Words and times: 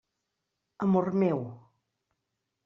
Amor 0.83 1.07
meu! 1.21 1.39